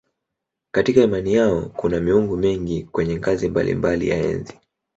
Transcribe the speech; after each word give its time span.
Katika 0.71 1.01
imani 1.03 1.33
yao 1.33 1.61
kuna 1.61 1.99
miungu 1.99 2.37
mingi 2.37 2.83
kwenye 2.83 3.17
ngazi 3.17 3.49
mbalimbali 3.49 4.09
ya 4.09 4.17
enzi. 4.17 4.59